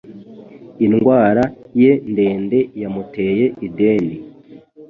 Indwara 0.85 1.43
ye 1.81 1.91
ndende 2.11 2.59
yamuteye 2.81 3.45
ideni 3.67 4.15